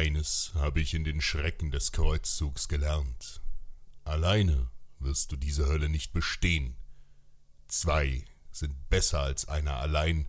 [0.00, 3.42] Eines habe ich in den Schrecken des Kreuzzugs gelernt.
[4.02, 6.74] Alleine wirst du diese Hölle nicht bestehen.
[7.68, 10.26] Zwei sind besser als einer allein,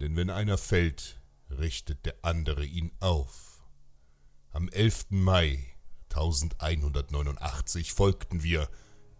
[0.00, 1.20] denn wenn einer fällt,
[1.50, 3.62] richtet der andere ihn auf.
[4.50, 5.06] Am 11.
[5.10, 5.64] Mai
[6.10, 8.68] 1189 folgten wir,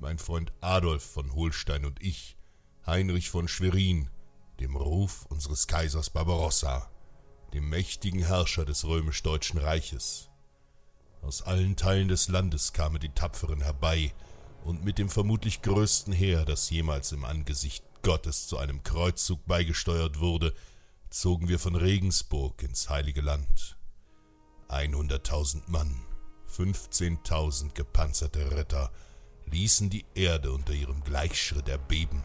[0.01, 2.37] mein Freund Adolf von Holstein und ich,
[2.89, 4.11] Heinrich von Schwerin,
[4.59, 6.91] dem Ruf unseres Kaisers Barbarossa,
[7.53, 10.29] dem mächtigen Herrscher des römisch-deutschen Reiches.
[11.23, 14.13] Aus allen Teilen des Landes kamen die Tapferen herbei,
[14.65, 20.19] und mit dem vermutlich größten Heer, das jemals im Angesicht Gottes zu einem Kreuzzug beigesteuert
[20.19, 20.53] wurde,
[21.09, 23.77] zogen wir von Regensburg ins heilige Land.
[24.69, 26.03] Einhunderttausend Mann,
[26.47, 28.91] fünfzehntausend gepanzerte Ritter
[29.47, 32.25] ließen die Erde unter ihrem Gleichschritt erbeben.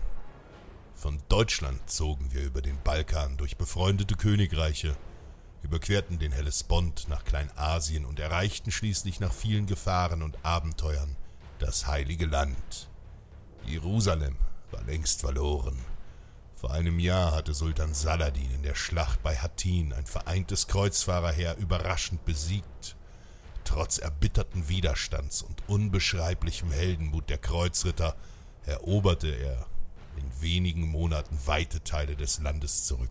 [0.95, 4.98] Von Deutschland zogen wir über den Balkan durch befreundete Königreiche,
[5.64, 11.16] überquerten den Hellespont nach Kleinasien und erreichten schließlich nach vielen Gefahren und Abenteuern
[11.59, 12.90] das heilige Land.
[13.66, 14.36] Jerusalem
[14.72, 15.78] war längst verloren.
[16.56, 22.23] Vor einem Jahr hatte Sultan Saladin in der Schlacht bei Hattin ein vereintes Kreuzfahrerheer überraschend
[22.26, 22.95] besiegt.
[23.64, 28.16] Trotz erbitterten Widerstands und unbeschreiblichem Heldenmut der Kreuzritter
[28.66, 29.66] eroberte er
[30.17, 33.09] in wenigen Monaten weite Teile des Landes zurück.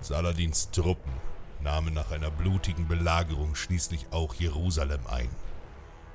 [0.00, 1.12] Saladins Truppen
[1.60, 5.30] nahmen nach einer blutigen Belagerung schließlich auch Jerusalem ein.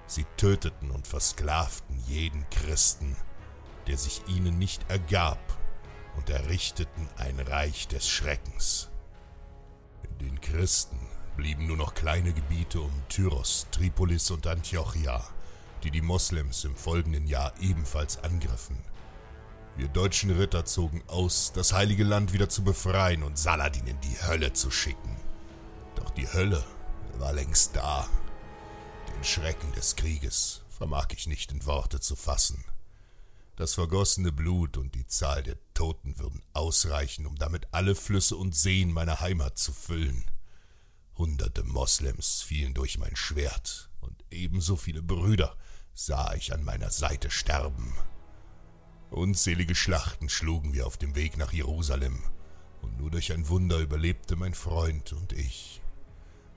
[0.07, 3.15] Sie töteten und versklavten jeden Christen,
[3.87, 5.39] der sich ihnen nicht ergab,
[6.15, 8.89] und errichteten ein Reich des Schreckens.
[10.21, 10.99] Den Christen
[11.35, 15.23] blieben nur noch kleine Gebiete um Tyros, Tripolis und Antiochia,
[15.83, 18.77] die die Moslems im folgenden Jahr ebenfalls angriffen.
[19.75, 24.21] Wir deutschen Ritter zogen aus, das heilige Land wieder zu befreien und Saladin in die
[24.21, 25.17] Hölle zu schicken.
[25.95, 26.63] Doch die Hölle
[27.17, 28.07] war längst da.
[29.15, 32.63] Den Schrecken des Krieges vermag ich nicht in Worte zu fassen.
[33.55, 38.55] Das vergossene Blut und die Zahl der Toten würden ausreichen, um damit alle Flüsse und
[38.55, 40.25] Seen meiner Heimat zu füllen.
[41.17, 45.55] Hunderte Moslems fielen durch mein Schwert, und ebenso viele Brüder
[45.93, 47.93] sah ich an meiner Seite sterben.
[49.13, 52.23] Unzählige Schlachten schlugen wir auf dem Weg nach Jerusalem,
[52.81, 55.81] und nur durch ein Wunder überlebte mein Freund und ich.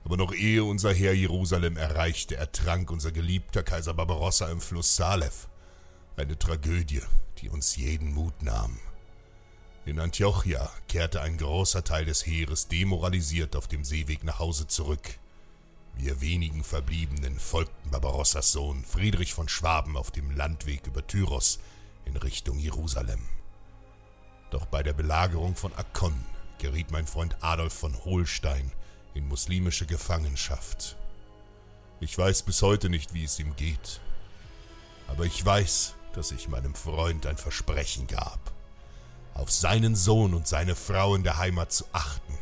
[0.03, 5.47] Aber noch ehe unser Heer Jerusalem erreichte, ertrank unser geliebter Kaiser Barbarossa im Fluss Salef.
[6.15, 7.03] Eine Tragödie,
[7.37, 8.79] die uns jeden Mut nahm.
[9.85, 15.19] In Antiochia kehrte ein großer Teil des Heeres demoralisiert auf dem Seeweg nach Hause zurück.
[15.95, 21.59] Wir wenigen Verbliebenen folgten Barbarossas Sohn Friedrich von Schwaben auf dem Landweg über Tyros
[22.07, 23.21] in Richtung Jerusalem.
[24.49, 26.15] Doch bei der Belagerung von Akkon
[26.57, 28.71] geriet mein Freund Adolf von Holstein
[29.13, 30.95] in muslimische Gefangenschaft.
[31.99, 33.99] Ich weiß bis heute nicht, wie es ihm geht,
[35.07, 38.39] aber ich weiß, dass ich meinem Freund ein Versprechen gab,
[39.33, 42.37] auf seinen Sohn und seine Frau in der Heimat zu achten,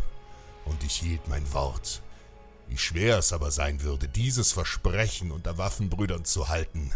[0.65, 2.01] und ich hielt mein Wort.
[2.67, 6.91] Wie schwer es aber sein würde, dieses Versprechen unter Waffenbrüdern zu halten,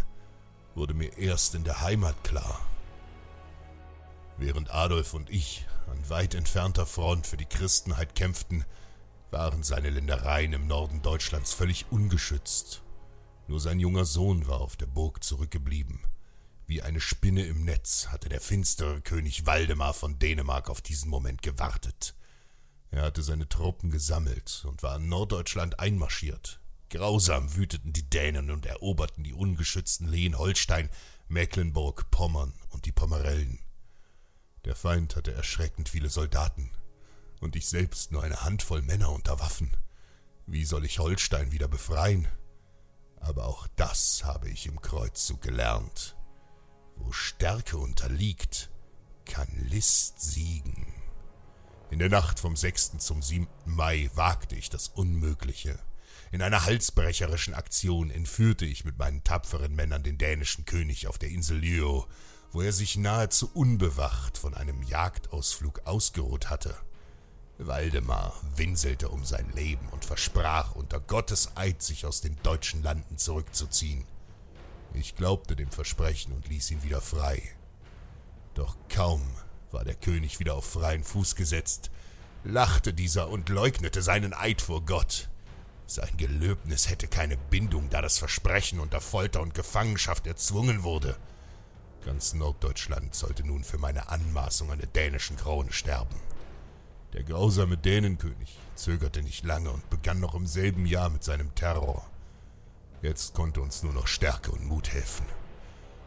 [0.74, 2.60] wurde mir erst in der Heimat klar.
[4.36, 8.64] Während Adolf und ich an weit entfernter Front für die Christenheit kämpften,
[9.30, 12.82] waren seine Ländereien im Norden Deutschlands völlig ungeschützt.
[13.48, 16.00] Nur sein junger Sohn war auf der Burg zurückgeblieben,
[16.66, 21.42] wie eine Spinne im Netz hatte der finstere König Waldemar von Dänemark auf diesen Moment
[21.42, 22.14] gewartet.
[22.92, 26.59] Er hatte seine Truppen gesammelt und war in Norddeutschland einmarschiert.
[26.90, 30.90] Grausam wüteten die Dänen und eroberten die ungeschützten Lehen Holstein,
[31.28, 33.60] Mecklenburg, Pommern und die Pomerellen.
[34.64, 36.70] Der Feind hatte erschreckend viele Soldaten,
[37.40, 39.70] und ich selbst nur eine Handvoll Männer unter Waffen.
[40.46, 42.26] Wie soll ich Holstein wieder befreien?
[43.20, 46.16] Aber auch das habe ich im Kreuzzug gelernt.
[46.96, 48.68] Wo Stärke unterliegt,
[49.26, 50.92] kann List siegen.
[51.90, 52.98] In der Nacht vom 6.
[52.98, 53.46] zum 7.
[53.64, 55.78] Mai wagte ich das Unmögliche.
[56.32, 61.30] In einer halsbrecherischen Aktion entführte ich mit meinen tapferen Männern den dänischen König auf der
[61.30, 62.06] Insel Lyo,
[62.52, 66.76] wo er sich nahezu unbewacht von einem Jagdausflug ausgeruht hatte.
[67.58, 73.18] Waldemar winselte um sein Leben und versprach unter Gottes Eid, sich aus den deutschen Landen
[73.18, 74.04] zurückzuziehen.
[74.94, 77.42] Ich glaubte dem Versprechen und ließ ihn wieder frei.
[78.54, 79.22] Doch kaum
[79.70, 81.90] war der König wieder auf freien Fuß gesetzt,
[82.44, 85.29] lachte dieser und leugnete seinen Eid vor Gott.
[85.90, 91.16] Sein Gelöbnis hätte keine Bindung, da das Versprechen unter Folter und Gefangenschaft erzwungen wurde.
[92.04, 96.14] Ganz Norddeutschland sollte nun für meine Anmaßung an der dänischen Krone sterben.
[97.12, 102.08] Der grausame Dänenkönig zögerte nicht lange und begann noch im selben Jahr mit seinem Terror.
[103.02, 105.26] Jetzt konnte uns nur noch Stärke und Mut helfen.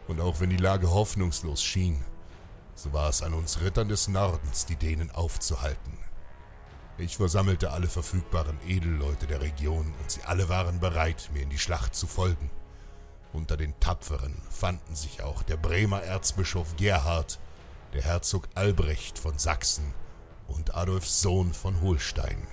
[0.08, 2.06] Und auch wenn die Lage hoffnungslos schien,
[2.74, 5.98] so war es an uns Rittern des Nordens, die Dänen aufzuhalten.
[7.04, 11.60] Ich versammelte alle verfügbaren Edelleute der Region und sie alle waren bereit, mir in die
[11.60, 12.50] Schlacht zu folgen.
[13.34, 17.40] Unter den Tapferen fanden sich auch der Bremer Erzbischof Gerhard,
[17.94, 19.94] der Herzog Albrecht von Sachsen
[20.48, 22.48] und Adolfs Sohn von Holstein.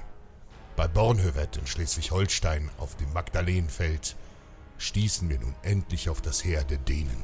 [0.75, 4.17] Bei Bornhöved in Schleswig-Holstein auf dem Magdalenenfeld
[4.79, 7.23] stießen wir nun endlich auf das Heer der Dänen.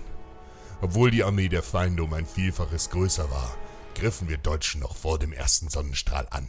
[0.81, 3.53] Obwohl die Armee der Feinde um ein Vielfaches größer war,
[3.97, 6.47] griffen wir Deutschen noch vor dem ersten Sonnenstrahl an.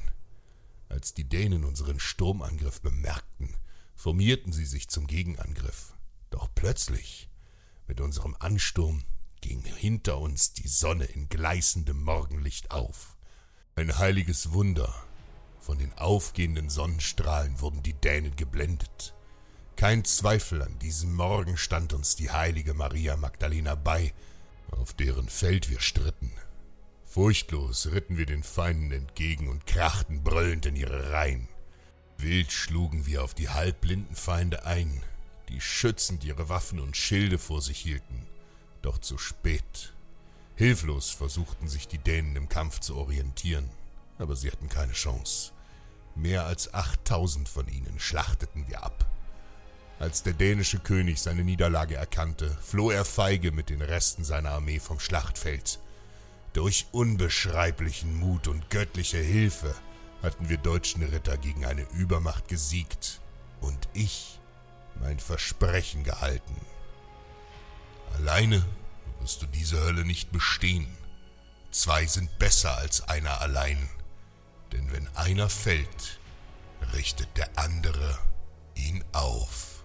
[0.90, 3.56] Als die Dänen unseren Sturmangriff bemerkten,
[3.96, 5.94] formierten sie sich zum Gegenangriff.
[6.30, 7.30] Doch plötzlich,
[7.88, 9.04] mit unserem Ansturm,
[9.42, 13.18] ging hinter uns die Sonne in gleißendem Morgenlicht auf.
[13.76, 14.94] Ein heiliges Wunder.
[15.60, 19.14] Von den aufgehenden Sonnenstrahlen wurden die Dänen geblendet.
[19.76, 24.14] Kein Zweifel an diesem Morgen stand uns die heilige Maria Magdalena bei,
[24.72, 26.32] auf deren Feld wir stritten.
[27.18, 31.48] Furchtlos ritten wir den Feinden entgegen und krachten brüllend in ihre Reihen.
[32.20, 35.02] Wild schlugen wir auf die halbblinden Feinde ein,
[35.50, 38.28] die schützend ihre Waffen und Schilde vor sich hielten.
[38.84, 39.94] Doch zu spät.
[40.58, 43.68] Hilflos versuchten sich die Dänen im Kampf zu orientieren,
[44.20, 45.54] aber sie hatten keine Chance.
[46.14, 49.08] Mehr als achttausend von ihnen schlachteten wir ab.
[49.98, 54.80] Als der dänische König seine Niederlage erkannte, floh er feige mit den Resten seiner Armee
[54.80, 55.80] vom Schlachtfeld.
[56.58, 59.76] Durch unbeschreiblichen Mut und göttliche Hilfe
[60.24, 63.22] hatten wir deutschen Ritter gegen eine Übermacht gesiegt
[63.62, 64.40] und ich
[65.00, 66.56] mein Versprechen gehalten.
[68.16, 68.66] Alleine
[69.20, 70.88] wirst du diese Hölle nicht bestehen.
[71.70, 73.88] Zwei sind besser als einer allein,
[74.72, 76.20] denn wenn einer fällt,
[76.94, 78.18] richtet der andere
[78.74, 79.77] ihn auf.